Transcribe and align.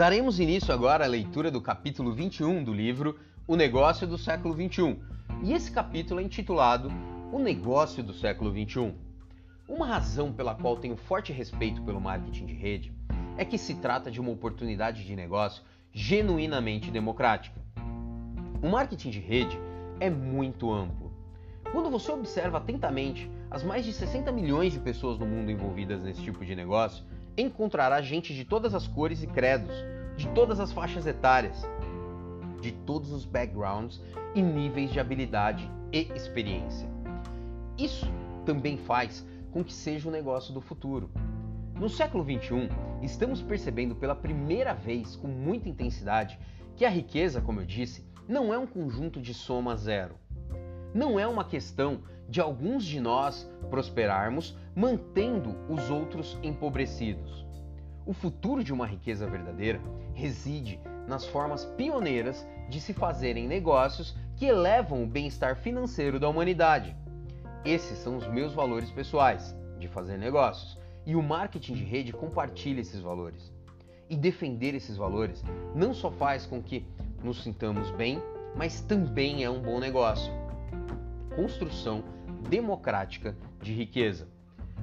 Daremos 0.00 0.40
início 0.40 0.72
agora 0.72 1.04
à 1.04 1.06
leitura 1.06 1.50
do 1.50 1.60
capítulo 1.60 2.14
21 2.14 2.64
do 2.64 2.72
livro 2.72 3.18
O 3.46 3.54
Negócio 3.54 4.06
do 4.06 4.16
Século 4.16 4.54
XXI. 4.54 4.98
E 5.42 5.52
esse 5.52 5.70
capítulo 5.70 6.20
é 6.20 6.22
intitulado 6.22 6.90
O 7.30 7.38
Negócio 7.38 8.02
do 8.02 8.14
Século 8.14 8.50
XXI. 8.50 8.94
Uma 9.68 9.86
razão 9.86 10.32
pela 10.32 10.54
qual 10.54 10.78
tenho 10.78 10.96
forte 10.96 11.34
respeito 11.34 11.82
pelo 11.82 12.00
marketing 12.00 12.46
de 12.46 12.54
rede 12.54 12.94
é 13.36 13.44
que 13.44 13.58
se 13.58 13.74
trata 13.74 14.10
de 14.10 14.18
uma 14.18 14.30
oportunidade 14.30 15.04
de 15.04 15.14
negócio 15.14 15.62
genuinamente 15.92 16.90
democrática. 16.90 17.60
O 18.62 18.70
marketing 18.70 19.10
de 19.10 19.20
rede 19.20 19.60
é 20.00 20.08
muito 20.08 20.72
amplo. 20.72 21.12
Quando 21.72 21.90
você 21.90 22.10
observa 22.10 22.56
atentamente 22.56 23.30
as 23.50 23.62
mais 23.62 23.84
de 23.84 23.92
60 23.92 24.32
milhões 24.32 24.72
de 24.72 24.80
pessoas 24.80 25.18
no 25.18 25.26
mundo 25.26 25.50
envolvidas 25.50 26.02
nesse 26.02 26.22
tipo 26.22 26.42
de 26.42 26.56
negócio, 26.56 27.04
encontrará 27.40 28.00
gente 28.02 28.34
de 28.34 28.44
todas 28.44 28.74
as 28.74 28.86
cores 28.86 29.22
e 29.22 29.26
credos, 29.26 29.74
de 30.16 30.28
todas 30.28 30.60
as 30.60 30.72
faixas 30.72 31.06
etárias, 31.06 31.66
de 32.60 32.72
todos 32.72 33.12
os 33.12 33.24
backgrounds 33.24 34.00
e 34.34 34.42
níveis 34.42 34.92
de 34.92 35.00
habilidade 35.00 35.70
e 35.92 36.10
experiência. 36.14 36.88
Isso 37.78 38.06
também 38.44 38.76
faz 38.76 39.26
com 39.50 39.64
que 39.64 39.72
seja 39.72 40.08
o 40.08 40.12
negócio 40.12 40.52
do 40.52 40.60
futuro. 40.60 41.10
No 41.74 41.88
século 41.88 42.22
21, 42.22 42.68
estamos 43.02 43.40
percebendo 43.40 43.94
pela 43.94 44.14
primeira 44.14 44.74
vez 44.74 45.16
com 45.16 45.28
muita 45.28 45.68
intensidade 45.68 46.38
que 46.76 46.84
a 46.84 46.90
riqueza, 46.90 47.40
como 47.40 47.60
eu 47.60 47.66
disse, 47.66 48.04
não 48.28 48.52
é 48.52 48.58
um 48.58 48.66
conjunto 48.66 49.20
de 49.20 49.32
soma 49.32 49.76
zero. 49.76 50.14
Não 50.94 51.18
é 51.18 51.26
uma 51.26 51.44
questão 51.44 52.02
de 52.28 52.40
alguns 52.40 52.84
de 52.84 53.00
nós 53.00 53.50
prosperarmos 53.70 54.56
mantendo 54.80 55.54
os 55.68 55.90
outros 55.90 56.38
empobrecidos. 56.42 57.44
O 58.06 58.14
futuro 58.14 58.64
de 58.64 58.72
uma 58.72 58.86
riqueza 58.86 59.26
verdadeira 59.26 59.78
reside 60.14 60.80
nas 61.06 61.26
formas 61.26 61.66
pioneiras 61.76 62.48
de 62.70 62.80
se 62.80 62.94
fazerem 62.94 63.46
negócios 63.46 64.16
que 64.36 64.46
elevam 64.46 65.04
o 65.04 65.06
bem-estar 65.06 65.54
financeiro 65.56 66.18
da 66.18 66.30
humanidade. 66.30 66.96
Esses 67.62 67.98
são 67.98 68.16
os 68.16 68.26
meus 68.26 68.54
valores 68.54 68.90
pessoais 68.90 69.54
de 69.78 69.86
fazer 69.86 70.16
negócios 70.16 70.78
e 71.04 71.14
o 71.14 71.22
marketing 71.22 71.74
de 71.74 71.84
rede 71.84 72.14
compartilha 72.14 72.80
esses 72.80 73.02
valores. 73.02 73.52
E 74.08 74.16
defender 74.16 74.74
esses 74.74 74.96
valores 74.96 75.44
não 75.74 75.92
só 75.92 76.10
faz 76.10 76.46
com 76.46 76.62
que 76.62 76.86
nos 77.22 77.42
sintamos 77.42 77.90
bem, 77.90 78.18
mas 78.56 78.80
também 78.80 79.44
é 79.44 79.50
um 79.50 79.60
bom 79.60 79.78
negócio. 79.78 80.32
Construção 81.36 82.02
democrática 82.48 83.36
de 83.60 83.74
riqueza. 83.74 84.39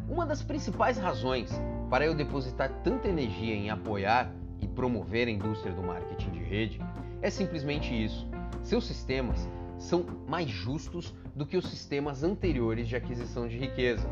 Uma 0.09 0.25
das 0.25 0.41
principais 0.41 0.97
razões 0.97 1.51
para 1.89 2.05
eu 2.05 2.15
depositar 2.15 2.71
tanta 2.81 3.09
energia 3.09 3.53
em 3.53 3.69
apoiar 3.69 4.33
e 4.61 4.67
promover 4.67 5.27
a 5.27 5.31
indústria 5.31 5.73
do 5.73 5.83
marketing 5.83 6.31
de 6.31 6.43
rede 6.43 6.79
é 7.21 7.29
simplesmente 7.29 7.93
isso. 7.93 8.25
Seus 8.63 8.87
sistemas 8.87 9.49
são 9.77 10.05
mais 10.25 10.49
justos 10.49 11.13
do 11.35 11.45
que 11.45 11.57
os 11.57 11.69
sistemas 11.69 12.23
anteriores 12.23 12.87
de 12.87 12.95
aquisição 12.95 13.49
de 13.49 13.57
riqueza. 13.57 14.07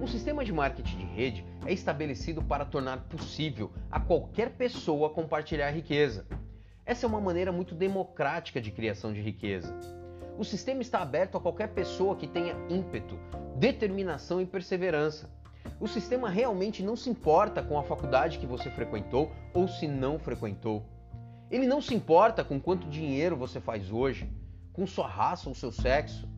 Um 0.00 0.08
sistema 0.08 0.44
de 0.44 0.52
marketing 0.52 0.98
de 0.98 1.06
rede 1.06 1.46
é 1.64 1.72
estabelecido 1.72 2.42
para 2.42 2.64
tornar 2.64 3.04
possível 3.04 3.70
a 3.90 4.00
qualquer 4.00 4.50
pessoa 4.50 5.10
compartilhar 5.10 5.70
riqueza. 5.70 6.26
Essa 6.84 7.06
é 7.06 7.08
uma 7.08 7.20
maneira 7.20 7.52
muito 7.52 7.76
democrática 7.76 8.60
de 8.60 8.72
criação 8.72 9.12
de 9.12 9.20
riqueza. 9.20 9.72
O 10.38 10.44
sistema 10.44 10.80
está 10.80 11.02
aberto 11.02 11.36
a 11.36 11.40
qualquer 11.40 11.66
pessoa 11.70 12.14
que 12.14 12.28
tenha 12.28 12.54
ímpeto, 12.70 13.18
determinação 13.56 14.40
e 14.40 14.46
perseverança. 14.46 15.28
O 15.80 15.88
sistema 15.88 16.30
realmente 16.30 16.80
não 16.80 16.94
se 16.94 17.10
importa 17.10 17.60
com 17.60 17.76
a 17.76 17.82
faculdade 17.82 18.38
que 18.38 18.46
você 18.46 18.70
frequentou 18.70 19.32
ou 19.52 19.66
se 19.66 19.88
não 19.88 20.16
frequentou. 20.16 20.84
Ele 21.50 21.66
não 21.66 21.80
se 21.80 21.92
importa 21.92 22.44
com 22.44 22.60
quanto 22.60 22.88
dinheiro 22.88 23.36
você 23.36 23.60
faz 23.60 23.90
hoje, 23.90 24.30
com 24.72 24.86
sua 24.86 25.08
raça 25.08 25.48
ou 25.48 25.56
seu 25.56 25.72
sexo, 25.72 26.28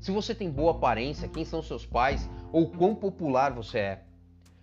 se 0.00 0.10
você 0.10 0.34
tem 0.34 0.50
boa 0.50 0.70
aparência, 0.70 1.28
quem 1.28 1.44
são 1.44 1.62
seus 1.62 1.84
pais 1.84 2.30
ou 2.50 2.70
quão 2.70 2.94
popular 2.94 3.52
você 3.52 3.78
é. 3.78 4.02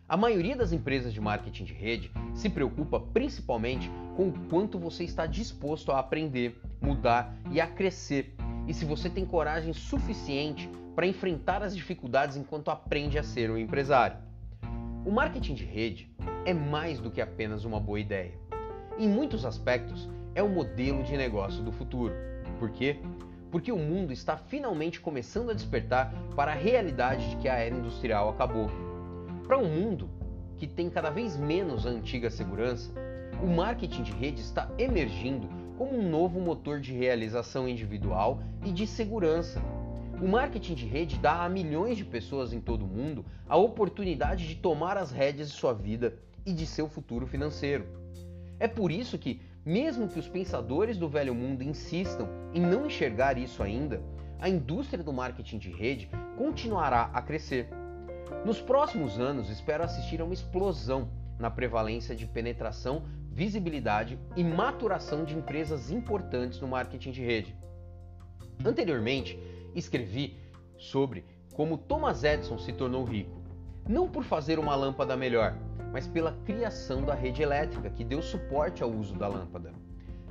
A 0.09 0.17
maioria 0.17 0.55
das 0.55 0.71
empresas 0.71 1.13
de 1.13 1.21
marketing 1.21 1.65
de 1.65 1.73
rede 1.73 2.11
se 2.33 2.49
preocupa 2.49 2.99
principalmente 2.99 3.91
com 4.15 4.29
o 4.29 4.33
quanto 4.49 4.79
você 4.79 5.03
está 5.03 5.27
disposto 5.27 5.91
a 5.91 5.99
aprender, 5.99 6.59
mudar 6.81 7.37
e 7.51 7.61
a 7.61 7.67
crescer 7.67 8.36
e 8.67 8.73
se 8.73 8.85
você 8.85 9.09
tem 9.09 9.25
coragem 9.25 9.73
suficiente 9.73 10.69
para 10.95 11.07
enfrentar 11.07 11.63
as 11.63 11.75
dificuldades 11.75 12.35
enquanto 12.35 12.69
aprende 12.69 13.17
a 13.17 13.23
ser 13.23 13.49
um 13.49 13.57
empresário. 13.57 14.17
O 15.05 15.11
marketing 15.11 15.53
de 15.53 15.63
rede 15.63 16.11
é 16.43 16.53
mais 16.53 16.99
do 16.99 17.09
que 17.09 17.21
apenas 17.21 17.63
uma 17.63 17.79
boa 17.79 17.99
ideia. 17.99 18.33
Em 18.99 19.07
muitos 19.07 19.45
aspectos, 19.45 20.09
é 20.35 20.43
o 20.43 20.49
modelo 20.49 21.03
de 21.03 21.15
negócio 21.15 21.63
do 21.63 21.71
futuro. 21.71 22.13
Por 22.59 22.71
quê? 22.71 22.99
Porque 23.51 23.71
o 23.71 23.77
mundo 23.77 24.11
está 24.11 24.35
finalmente 24.35 24.99
começando 24.99 25.51
a 25.51 25.53
despertar 25.53 26.13
para 26.35 26.51
a 26.51 26.55
realidade 26.55 27.29
de 27.29 27.35
que 27.37 27.47
a 27.47 27.55
era 27.55 27.75
industrial 27.75 28.29
acabou. 28.29 28.69
Para 29.47 29.57
um 29.57 29.69
mundo 29.69 30.09
que 30.57 30.67
tem 30.67 30.89
cada 30.89 31.09
vez 31.09 31.37
menos 31.37 31.85
a 31.85 31.89
antiga 31.89 32.29
segurança, 32.29 32.91
o 33.41 33.47
marketing 33.47 34.03
de 34.03 34.11
rede 34.11 34.41
está 34.41 34.69
emergindo 34.77 35.47
como 35.77 35.97
um 35.97 36.09
novo 36.09 36.39
motor 36.39 36.79
de 36.79 36.91
realização 36.93 37.67
individual 37.67 38.41
e 38.65 38.71
de 38.71 38.87
segurança. 38.87 39.61
O 40.19 40.27
marketing 40.27 40.73
de 40.73 40.87
rede 40.87 41.19
dá 41.19 41.45
a 41.45 41.49
milhões 41.49 41.95
de 41.95 42.03
pessoas 42.03 42.51
em 42.51 42.59
todo 42.59 42.83
o 42.83 42.87
mundo 42.87 43.23
a 43.47 43.55
oportunidade 43.55 44.47
de 44.47 44.55
tomar 44.55 44.97
as 44.97 45.11
rédeas 45.11 45.51
de 45.51 45.55
sua 45.55 45.73
vida 45.73 46.17
e 46.43 46.51
de 46.51 46.65
seu 46.65 46.89
futuro 46.89 47.27
financeiro. 47.27 47.85
É 48.59 48.67
por 48.67 48.91
isso 48.91 49.19
que, 49.19 49.39
mesmo 49.63 50.07
que 50.07 50.17
os 50.17 50.27
pensadores 50.27 50.97
do 50.97 51.07
velho 51.07 51.35
mundo 51.35 51.61
insistam 51.61 52.27
em 52.53 52.61
não 52.61 52.87
enxergar 52.87 53.37
isso 53.37 53.61
ainda, 53.61 54.01
a 54.39 54.49
indústria 54.49 55.03
do 55.03 55.13
marketing 55.13 55.59
de 55.59 55.69
rede 55.69 56.09
continuará 56.35 57.11
a 57.13 57.21
crescer. 57.21 57.69
Nos 58.43 58.59
próximos 58.59 59.19
anos, 59.19 59.49
espero 59.49 59.83
assistir 59.83 60.21
a 60.21 60.23
uma 60.23 60.33
explosão 60.33 61.09
na 61.37 61.51
prevalência 61.51 62.15
de 62.15 62.25
penetração 62.25 63.03
visibilidade 63.37 64.17
e 64.35 64.43
maturação 64.43 65.23
de 65.23 65.37
empresas 65.37 65.91
importantes 65.91 66.59
no 66.59 66.67
marketing 66.67 67.11
de 67.11 67.23
rede. 67.23 67.55
Anteriormente, 68.65 69.39
escrevi 69.75 70.35
sobre 70.75 71.23
como 71.53 71.77
Thomas 71.77 72.23
Edison 72.23 72.57
se 72.57 72.73
tornou 72.73 73.03
rico, 73.03 73.39
não 73.87 74.09
por 74.09 74.23
fazer 74.23 74.57
uma 74.57 74.73
lâmpada 74.73 75.15
melhor, 75.15 75.55
mas 75.93 76.07
pela 76.07 76.31
criação 76.45 77.03
da 77.03 77.13
rede 77.13 77.43
elétrica 77.43 77.91
que 77.91 78.03
deu 78.03 78.23
suporte 78.23 78.81
ao 78.81 78.89
uso 78.89 79.13
da 79.13 79.27
lâmpada. 79.27 79.71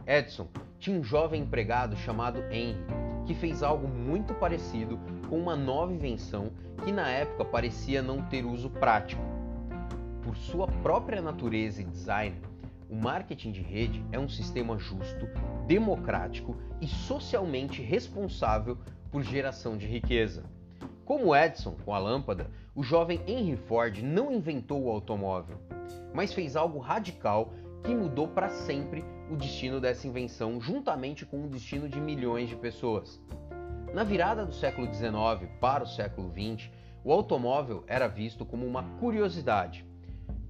Edison 0.04 0.48
tinha 0.80 0.98
um 0.98 1.04
jovem 1.04 1.42
empregado 1.42 1.96
chamado 1.96 2.42
Henry, 2.50 2.76
que 3.24 3.34
fez 3.34 3.62
algo 3.62 3.86
muito 3.86 4.34
parecido 4.34 4.98
com 5.28 5.38
uma 5.38 5.54
nova 5.54 5.92
invenção 5.92 6.50
que 6.84 6.90
na 6.90 7.08
época 7.08 7.44
parecia 7.44 8.02
não 8.02 8.20
ter 8.22 8.44
uso 8.44 8.68
prático. 8.68 9.22
Por 10.24 10.36
sua 10.36 10.66
própria 10.66 11.22
natureza 11.22 11.82
e 11.82 11.84
design, 11.84 12.34
o 12.88 12.94
marketing 12.94 13.52
de 13.52 13.60
rede 13.60 14.04
é 14.12 14.18
um 14.18 14.28
sistema 14.28 14.78
justo, 14.78 15.28
democrático 15.66 16.56
e 16.80 16.86
socialmente 16.86 17.82
responsável 17.82 18.78
por 19.10 19.22
geração 19.22 19.76
de 19.76 19.86
riqueza. 19.86 20.44
Como 21.04 21.34
Edison 21.34 21.76
com 21.84 21.94
a 21.94 21.98
lâmpada, 21.98 22.50
o 22.74 22.82
jovem 22.82 23.20
Henry 23.26 23.56
Ford 23.56 24.02
não 24.02 24.32
inventou 24.32 24.84
o 24.84 24.90
automóvel, 24.90 25.58
mas 26.12 26.32
fez 26.32 26.56
algo 26.56 26.78
radical 26.78 27.52
que 27.82 27.94
mudou 27.94 28.28
para 28.28 28.48
sempre 28.48 29.04
o 29.30 29.36
destino 29.36 29.80
dessa 29.80 30.06
invenção, 30.06 30.60
juntamente 30.60 31.24
com 31.24 31.44
o 31.44 31.48
destino 31.48 31.88
de 31.88 32.00
milhões 32.00 32.48
de 32.48 32.56
pessoas. 32.56 33.20
Na 33.94 34.04
virada 34.04 34.44
do 34.44 34.52
século 34.52 34.92
XIX 34.92 35.50
para 35.60 35.84
o 35.84 35.86
século 35.86 36.30
XX, 36.30 36.70
o 37.04 37.12
automóvel 37.12 37.84
era 37.86 38.08
visto 38.08 38.44
como 38.44 38.66
uma 38.66 38.82
curiosidade, 38.98 39.86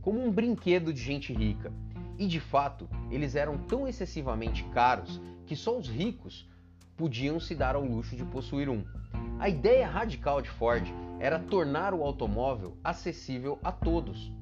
como 0.01 0.23
um 0.23 0.31
brinquedo 0.31 0.93
de 0.93 1.01
gente 1.01 1.33
rica 1.33 1.73
e 2.19 2.27
de 2.27 2.41
fato, 2.41 2.89
eles 3.11 3.35
eram 3.35 3.59
tão 3.59 3.87
excessivamente 3.87 4.65
caros 4.65 5.21
que 5.47 5.55
só 5.55 5.77
os 5.77 5.89
ricos 5.89 6.49
podiam 6.97 7.39
se 7.39 7.55
dar 7.55 7.75
ao 7.75 7.85
luxo 7.85 8.17
de 8.17 8.25
possuir 8.25 8.69
um. 8.69 8.85
A 9.39 9.49
ideia 9.49 9.87
radical 9.87 10.41
de 10.41 10.49
Ford 10.49 10.87
era 11.21 11.39
tornar 11.39 11.93
o 11.93 12.03
automóvel 12.03 12.77
acessível 12.83 13.59
a 13.63 13.71
todos. 13.71 14.33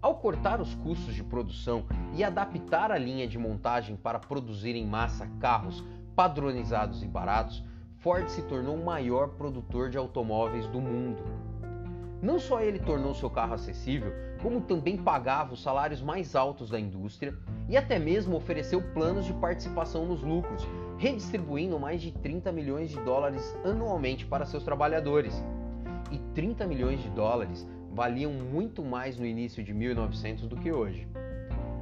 Ao 0.00 0.16
cortar 0.16 0.60
os 0.60 0.74
custos 0.74 1.14
de 1.14 1.22
produção 1.22 1.84
e 2.14 2.24
adaptar 2.24 2.90
a 2.90 2.98
linha 2.98 3.28
de 3.28 3.38
montagem 3.38 3.94
para 3.94 4.18
produzir 4.18 4.74
em 4.74 4.86
massa 4.86 5.28
carros 5.38 5.84
padronizados 6.16 7.02
e 7.02 7.06
baratos, 7.06 7.62
Ford 7.98 8.28
se 8.28 8.42
tornou 8.42 8.74
o 8.74 8.84
maior 8.84 9.28
produtor 9.28 9.88
de 9.88 9.96
automóveis 9.96 10.66
do 10.66 10.80
mundo. 10.80 11.22
Não 12.20 12.38
só 12.38 12.60
ele 12.60 12.78
tornou 12.78 13.14
seu 13.14 13.30
carro 13.30 13.54
acessível, 13.54 14.12
como 14.42 14.60
também 14.60 14.96
pagava 14.96 15.54
os 15.54 15.62
salários 15.62 16.02
mais 16.02 16.34
altos 16.34 16.68
da 16.68 16.78
indústria 16.78 17.32
e 17.68 17.76
até 17.76 17.98
mesmo 17.98 18.36
ofereceu 18.36 18.82
planos 18.92 19.24
de 19.24 19.32
participação 19.34 20.04
nos 20.04 20.22
lucros, 20.22 20.66
redistribuindo 20.98 21.78
mais 21.78 22.02
de 22.02 22.10
30 22.10 22.50
milhões 22.50 22.90
de 22.90 23.00
dólares 23.00 23.56
anualmente 23.64 24.26
para 24.26 24.44
seus 24.44 24.64
trabalhadores. 24.64 25.32
E 26.10 26.18
30 26.34 26.66
milhões 26.66 27.00
de 27.00 27.08
dólares 27.10 27.66
valiam 27.92 28.32
muito 28.32 28.82
mais 28.84 29.16
no 29.16 29.24
início 29.24 29.62
de 29.62 29.72
1900 29.72 30.48
do 30.48 30.56
que 30.56 30.72
hoje. 30.72 31.06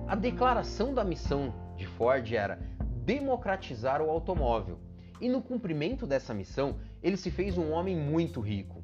A 0.06 0.14
declaração 0.14 0.92
da 0.92 1.02
missão 1.02 1.54
de 1.76 1.86
Ford 1.86 2.30
era 2.32 2.58
democratizar 3.04 4.02
o 4.02 4.10
automóvel. 4.10 4.78
E 5.20 5.28
no 5.28 5.40
cumprimento 5.40 6.06
dessa 6.06 6.34
missão, 6.34 6.76
ele 7.02 7.16
se 7.16 7.30
fez 7.30 7.56
um 7.56 7.70
homem 7.72 7.96
muito 7.96 8.40
rico. 8.40 8.79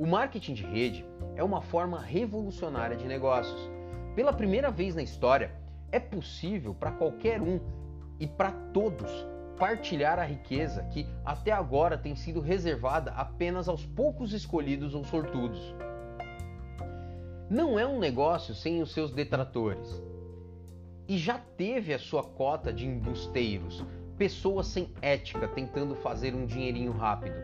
O 0.00 0.06
marketing 0.06 0.54
de 0.54 0.64
rede 0.64 1.04
é 1.36 1.44
uma 1.44 1.60
forma 1.60 2.00
revolucionária 2.00 2.96
de 2.96 3.06
negócios. 3.06 3.70
Pela 4.16 4.32
primeira 4.32 4.70
vez 4.70 4.94
na 4.94 5.02
história, 5.02 5.52
é 5.92 6.00
possível 6.00 6.74
para 6.74 6.90
qualquer 6.90 7.42
um 7.42 7.60
e 8.18 8.26
para 8.26 8.50
todos 8.72 9.10
partilhar 9.58 10.18
a 10.18 10.24
riqueza 10.24 10.84
que 10.84 11.06
até 11.22 11.52
agora 11.52 11.98
tem 11.98 12.16
sido 12.16 12.40
reservada 12.40 13.10
apenas 13.10 13.68
aos 13.68 13.84
poucos 13.84 14.32
escolhidos 14.32 14.94
ou 14.94 15.04
sortudos. 15.04 15.74
Não 17.50 17.78
é 17.78 17.86
um 17.86 17.98
negócio 17.98 18.54
sem 18.54 18.80
os 18.80 18.94
seus 18.94 19.12
detratores. 19.12 20.02
E 21.06 21.18
já 21.18 21.38
teve 21.38 21.92
a 21.92 21.98
sua 21.98 22.22
cota 22.22 22.72
de 22.72 22.86
embusteiros, 22.86 23.84
pessoas 24.16 24.66
sem 24.66 24.94
ética 25.02 25.46
tentando 25.46 25.94
fazer 25.94 26.34
um 26.34 26.46
dinheirinho 26.46 26.92
rápido. 26.92 27.36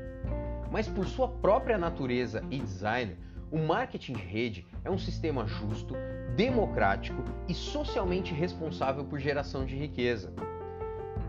Mas 0.77 0.87
por 0.87 1.07
sua 1.07 1.27
própria 1.27 1.79
natureza 1.79 2.45
e 2.51 2.59
design, 2.59 3.17
o 3.51 3.57
marketing 3.57 4.13
de 4.13 4.23
rede 4.23 4.67
é 4.85 4.91
um 4.91 4.99
sistema 4.99 5.47
justo, 5.47 5.95
democrático 6.37 7.25
e 7.49 7.55
socialmente 7.55 8.35
responsável 8.35 9.03
por 9.03 9.19
geração 9.19 9.65
de 9.65 9.75
riqueza. 9.75 10.35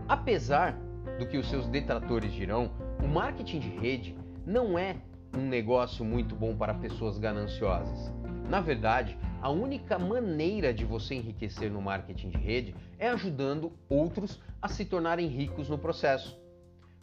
Apesar 0.06 0.78
do 1.18 1.26
que 1.26 1.38
os 1.38 1.48
seus 1.48 1.66
detratores 1.66 2.30
dirão, 2.30 2.72
o 3.02 3.08
marketing 3.08 3.60
de 3.60 3.70
rede 3.70 4.14
não 4.44 4.78
é 4.78 4.96
um 5.34 5.48
negócio 5.48 6.04
muito 6.04 6.36
bom 6.36 6.54
para 6.54 6.74
pessoas 6.74 7.16
gananciosas. 7.16 8.12
Na 8.50 8.60
verdade, 8.60 9.16
a 9.40 9.48
única 9.48 9.98
maneira 9.98 10.74
de 10.74 10.84
você 10.84 11.14
enriquecer 11.14 11.72
no 11.72 11.80
marketing 11.80 12.28
de 12.28 12.36
rede 12.36 12.74
é 12.98 13.08
ajudando 13.08 13.72
outros 13.88 14.42
a 14.60 14.68
se 14.68 14.84
tornarem 14.84 15.26
ricos 15.26 15.70
no 15.70 15.78
processo. 15.78 16.38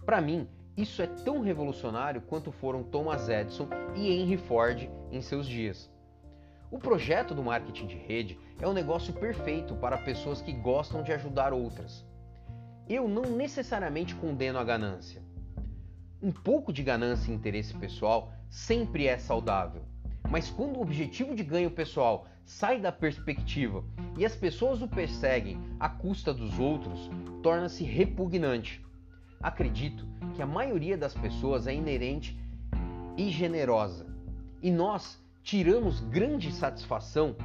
Para 0.05 0.21
mim, 0.21 0.47
isso 0.77 1.01
é 1.01 1.07
tão 1.07 1.41
revolucionário 1.41 2.21
quanto 2.21 2.51
foram 2.51 2.83
Thomas 2.83 3.29
Edison 3.29 3.67
e 3.95 4.09
Henry 4.09 4.37
Ford 4.37 4.89
em 5.11 5.21
seus 5.21 5.47
dias. 5.47 5.91
O 6.71 6.79
projeto 6.79 7.33
do 7.33 7.43
marketing 7.43 7.87
de 7.87 7.95
rede 7.95 8.39
é 8.59 8.67
um 8.67 8.73
negócio 8.73 9.13
perfeito 9.13 9.75
para 9.75 9.97
pessoas 9.97 10.41
que 10.41 10.51
gostam 10.51 11.03
de 11.03 11.13
ajudar 11.13 11.53
outras 11.53 12.05
eu 12.87 13.07
não 13.07 13.23
necessariamente 13.23 14.13
condeno 14.15 14.59
a 14.59 14.63
ganância. 14.63 15.21
Um 16.21 16.31
pouco 16.31 16.71
de 16.71 16.83
ganância 16.83 17.31
e 17.31 17.35
interesse 17.35 17.73
pessoal 17.73 18.31
sempre 18.49 19.07
é 19.07 19.17
saudável, 19.17 19.83
mas 20.29 20.49
quando 20.49 20.77
o 20.77 20.81
objetivo 20.81 21.35
de 21.35 21.43
ganho 21.43 21.71
pessoal 21.71 22.27
sai 22.45 22.79
da 22.79 22.91
perspectiva 22.91 23.83
e 24.17 24.25
as 24.25 24.35
pessoas 24.35 24.81
o 24.81 24.87
perseguem 24.87 25.59
à 25.79 25.89
custa 25.89 26.33
dos 26.33 26.59
outros, 26.59 27.09
torna-se 27.41 27.83
repugnante. 27.83 28.84
Acredito 29.45 30.07
que 30.33 30.41
a 30.41 30.45
maioria 30.47 30.97
das 30.97 31.13
pessoas 31.13 31.67
é 31.67 31.73
inerente 31.75 32.35
e 33.15 33.29
generosa, 33.29 34.07
e 34.59 34.71
nós 34.71 35.23
tiramos 35.43 35.99
grande 35.99 36.51
satisfação 36.51 37.35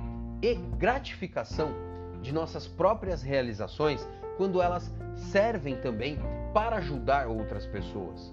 e 0.40 0.54
gratificação 0.54 1.74
de 2.22 2.32
nossas 2.32 2.66
próprias 2.66 3.22
realizações 3.22 4.08
quando 4.38 4.62
elas 4.62 4.90
servem 5.14 5.76
também 5.76 6.18
para 6.54 6.76
ajudar 6.76 7.28
outras 7.28 7.66
pessoas. 7.66 8.32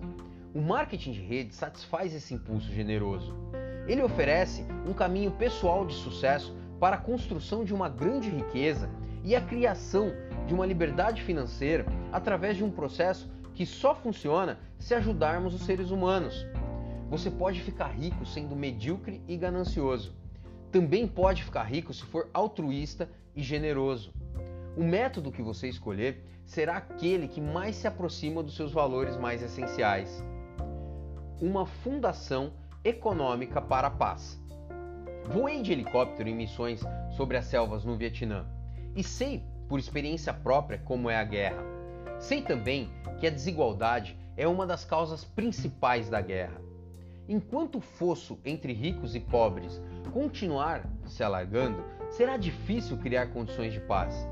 O 0.56 0.62
marketing 0.62 1.12
de 1.12 1.22
rede 1.22 1.54
satisfaz 1.54 2.16
esse 2.16 2.34
impulso 2.34 2.72
generoso. 2.72 3.36
Ele 3.86 4.02
oferece 4.02 4.66
um 4.88 4.94
caminho 4.94 5.32
pessoal 5.32 5.86
de 5.86 5.94
sucesso 5.94 6.56
para 6.80 6.96
a 6.96 7.02
construção 7.02 7.66
de 7.66 7.74
uma 7.74 7.90
grande 7.90 8.30
riqueza 8.30 8.90
e 9.26 9.36
a 9.36 9.42
criação 9.42 10.14
de 10.48 10.54
uma 10.54 10.66
liberdade 10.66 11.22
financeira 11.22 11.86
através 12.14 12.56
de 12.56 12.64
um 12.64 12.72
processo 12.72 13.30
que 13.58 13.66
só 13.66 13.96
funciona 13.96 14.60
se 14.78 14.94
ajudarmos 14.94 15.52
os 15.52 15.64
seres 15.64 15.90
humanos. 15.90 16.46
Você 17.10 17.32
pode 17.32 17.60
ficar 17.60 17.88
rico 17.88 18.24
sendo 18.24 18.56
medíocre 18.56 19.20
e 19.28 19.36
ganancioso. 19.36 20.14
Também 20.72 21.08
pode 21.08 21.44
ficar 21.44 21.64
rico 21.64 21.92
se 21.92 22.04
for 22.04 22.30
altruísta 22.36 23.10
e 23.36 23.42
generoso. 23.42 24.14
O 24.78 24.84
método 24.84 25.32
que 25.32 25.42
você 25.42 25.68
escolher 25.68 26.24
será 26.46 26.78
aquele 26.78 27.28
que 27.28 27.42
mais 27.42 27.76
se 27.76 27.88
aproxima 27.88 28.44
dos 28.44 28.56
seus 28.56 28.72
valores 28.72 29.18
mais 29.18 29.42
essenciais. 29.42 30.24
Uma 31.42 31.66
fundação 31.66 32.54
econômica 32.84 33.60
para 33.60 33.88
a 33.88 33.92
paz. 33.92 34.40
Voei 35.34 35.64
de 35.64 35.72
helicóptero 35.72 36.30
em 36.30 36.36
missões 36.36 36.84
sobre 37.10 37.38
as 37.38 37.46
selvas 37.46 37.84
no 37.84 37.98
Vietnã 37.98 38.46
e 38.96 39.04
sei, 39.04 39.44
por 39.68 39.80
experiência 39.80 40.32
própria, 40.32 40.78
como 40.78 41.10
é 41.10 41.18
a 41.18 41.24
guerra. 41.24 41.77
Sei 42.20 42.42
também 42.42 42.90
que 43.20 43.28
a 43.28 43.32
desigualdade 43.32 44.18
é 44.36 44.48
uma 44.48 44.66
das 44.66 44.84
causas 44.84 45.24
principais 45.24 46.10
da 46.10 46.22
guerra. 46.22 46.62
Enquanto 47.28 47.80
o 47.80 47.82
fosso 47.82 48.40
entre 48.46 48.72
ricos 48.74 49.16
e 49.16 49.20
pobres 49.20 49.82
continuar 50.14 50.88
se 51.06 51.24
alargando, 51.24 51.84
será 52.10 52.38
difícil 52.38 52.98
criar 52.98 53.28
condições 53.28 53.74
de 53.74 53.80
paz. 53.82 54.28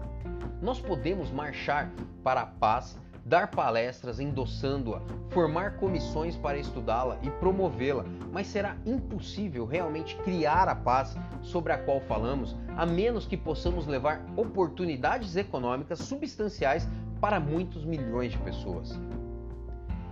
Nós 0.61 0.79
podemos 0.79 1.29
marchar 1.29 1.91
para 2.23 2.41
a 2.41 2.45
paz, 2.45 2.97
dar 3.25 3.51
palestras 3.51 4.19
endossando-a, 4.19 5.01
formar 5.29 5.77
comissões 5.77 6.37
para 6.37 6.57
estudá-la 6.57 7.19
e 7.21 7.29
promovê-la, 7.29 8.05
mas 8.31 8.47
será 8.47 8.77
impossível 8.85 9.65
realmente 9.65 10.15
criar 10.17 10.69
a 10.69 10.75
paz 10.75 11.15
sobre 11.41 11.73
a 11.73 11.77
qual 11.77 11.99
falamos, 12.01 12.55
a 12.77 12.85
menos 12.85 13.27
que 13.27 13.35
possamos 13.35 13.85
levar 13.85 14.25
oportunidades 14.37 15.35
econômicas 15.35 15.99
substanciais 15.99 16.87
para 17.25 17.39
muitos 17.39 17.83
milhões 17.83 18.33
de 18.33 18.37
pessoas. 18.37 18.99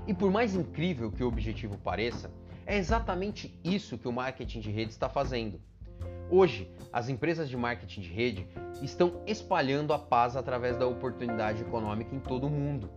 E 0.08 0.16
por 0.16 0.32
mais 0.32 0.56
incrível 0.56 1.12
que 1.12 1.24
o 1.24 1.28
objetivo 1.28 1.78
pareça, 1.78 2.32
é 2.66 2.76
exatamente 2.76 3.56
isso 3.64 4.00
que 4.00 4.08
o 4.08 4.12
marketing 4.12 4.62
de 4.62 4.72
rede 4.72 4.94
está 4.94 5.08
fazendo. 5.08 5.62
Hoje, 6.28 6.74
as 6.92 7.10
empresas 7.10 7.48
de 7.48 7.56
marketing 7.56 8.02
de 8.02 8.10
rede 8.10 8.48
estão 8.82 9.22
espalhando 9.28 9.94
a 9.94 10.00
paz 10.00 10.36
através 10.36 10.76
da 10.76 10.88
oportunidade 10.88 11.62
econômica 11.62 12.16
em 12.16 12.20
todo 12.20 12.48
o 12.48 12.50
mundo. 12.50 12.90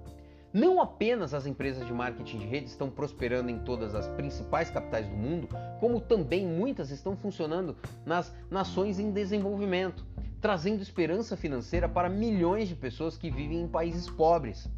Não 0.51 0.81
apenas 0.81 1.35
as 1.35 1.45
empresas 1.45 1.87
de 1.87 1.93
marketing 1.93 2.39
de 2.39 2.47
rede 2.47 2.69
estão 2.69 2.89
prosperando 2.89 3.51
em 3.51 3.59
todas 3.59 3.95
as 3.95 4.09
principais 4.09 4.71
capitais 4.71 5.07
do 5.07 5.15
mundo, 5.15 5.47
como 5.79 6.01
também 6.01 6.47
muitas 6.47 6.91
estão 6.91 7.15
funcionando 7.15 7.77
nas 8.07 8.35
nações 8.51 8.99
em 8.99 9.11
desenvolvimento, 9.11 10.07
trazendo 10.47 10.81
esperança 10.81 11.37
financeira 11.37 11.89
para 11.89 12.09
milhões 12.09 12.69
de 12.69 12.77
pessoas 12.77 13.19
que 13.19 13.29
vivem 13.29 13.63
em 13.63 13.67
países 13.67 14.09
pobres. 14.09 14.71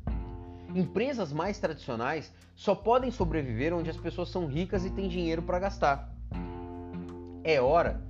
Empresas 0.75 1.31
mais 1.31 1.59
tradicionais 1.59 2.33
só 2.57 2.75
podem 2.75 3.11
sobreviver 3.11 3.75
onde 3.75 3.91
as 3.91 3.97
pessoas 3.99 4.31
são 4.31 4.47
ricas 4.47 4.87
e 4.87 4.91
têm 4.91 5.11
dinheiro 5.11 5.43
para 5.43 5.59
gastar. 5.59 6.11
É 7.45 7.61
hora 7.61 8.01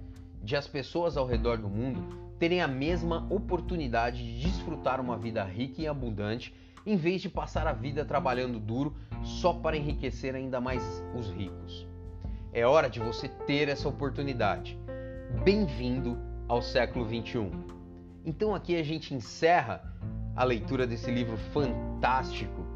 de 0.40 0.54
as 0.54 0.68
pessoas 0.68 1.16
ao 1.16 1.26
redor 1.26 1.58
do 1.58 1.68
mundo 1.68 2.00
terem 2.38 2.62
a 2.62 2.68
mesma 2.68 3.26
oportunidade 3.28 4.18
de 4.18 4.40
desfrutar 4.40 5.00
uma 5.00 5.16
vida 5.16 5.42
rica 5.42 5.82
e 5.82 5.88
abundante, 5.88 6.54
em 6.86 6.94
vez 6.94 7.20
de 7.20 7.28
passar 7.28 7.66
a 7.66 7.72
vida 7.72 8.04
trabalhando 8.04 8.60
duro 8.60 8.94
só 9.24 9.52
para 9.52 9.76
enriquecer 9.76 10.36
ainda 10.36 10.60
mais 10.60 11.02
os 11.12 11.28
ricos. 11.28 11.84
É 12.52 12.64
hora 12.64 12.88
de 12.88 13.00
você 13.00 13.26
ter 13.26 13.68
essa 13.68 13.88
oportunidade. 13.88 14.78
Bem-vindo 15.42 16.27
ao 16.48 16.62
século 16.62 17.04
21. 17.04 17.50
Então 18.24 18.54
aqui 18.54 18.74
a 18.76 18.82
gente 18.82 19.14
encerra 19.14 19.82
a 20.34 20.42
leitura 20.42 20.86
desse 20.86 21.10
livro 21.10 21.36
fantástico 21.52 22.66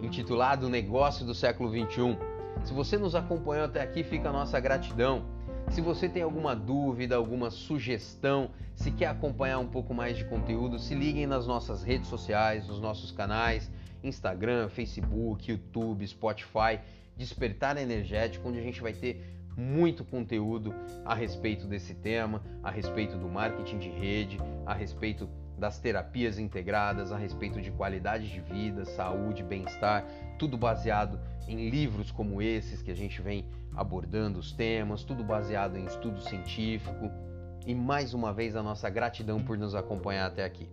intitulado 0.00 0.66
O 0.66 0.70
Negócio 0.70 1.26
do 1.26 1.34
Século 1.34 1.70
21. 1.70 2.16
Se 2.64 2.72
você 2.72 2.96
nos 2.96 3.14
acompanhou 3.14 3.64
até 3.64 3.82
aqui, 3.82 4.04
fica 4.04 4.28
a 4.28 4.32
nossa 4.32 4.58
gratidão. 4.60 5.24
Se 5.70 5.80
você 5.80 6.08
tem 6.08 6.22
alguma 6.22 6.54
dúvida, 6.54 7.16
alguma 7.16 7.50
sugestão, 7.50 8.50
se 8.74 8.90
quer 8.90 9.06
acompanhar 9.06 9.58
um 9.58 9.66
pouco 9.66 9.92
mais 9.92 10.16
de 10.16 10.24
conteúdo, 10.24 10.78
se 10.78 10.94
liguem 10.94 11.26
nas 11.26 11.46
nossas 11.46 11.82
redes 11.82 12.08
sociais, 12.08 12.66
nos 12.68 12.80
nossos 12.80 13.10
canais, 13.10 13.70
Instagram, 14.02 14.68
Facebook, 14.68 15.50
YouTube, 15.50 16.06
Spotify, 16.06 16.78
Despertar 17.16 17.76
Energético, 17.76 18.48
onde 18.48 18.58
a 18.58 18.62
gente 18.62 18.80
vai 18.80 18.92
ter 18.92 19.37
muito 19.58 20.04
conteúdo 20.04 20.72
a 21.04 21.14
respeito 21.14 21.66
desse 21.66 21.92
tema, 21.92 22.40
a 22.62 22.70
respeito 22.70 23.18
do 23.18 23.28
marketing 23.28 23.78
de 23.78 23.88
rede, 23.88 24.38
a 24.64 24.72
respeito 24.72 25.28
das 25.58 25.80
terapias 25.80 26.38
integradas, 26.38 27.10
a 27.10 27.16
respeito 27.16 27.60
de 27.60 27.72
qualidade 27.72 28.30
de 28.30 28.40
vida, 28.40 28.84
saúde, 28.84 29.42
bem-estar, 29.42 30.06
tudo 30.38 30.56
baseado 30.56 31.18
em 31.48 31.68
livros 31.68 32.12
como 32.12 32.40
esses 32.40 32.80
que 32.80 32.92
a 32.92 32.94
gente 32.94 33.20
vem 33.20 33.44
abordando 33.74 34.38
os 34.38 34.52
temas, 34.52 35.02
tudo 35.02 35.24
baseado 35.24 35.76
em 35.76 35.84
estudo 35.84 36.20
científico. 36.20 37.10
E 37.66 37.74
mais 37.74 38.14
uma 38.14 38.32
vez 38.32 38.54
a 38.54 38.62
nossa 38.62 38.88
gratidão 38.88 39.42
por 39.42 39.58
nos 39.58 39.74
acompanhar 39.74 40.26
até 40.26 40.44
aqui. 40.44 40.68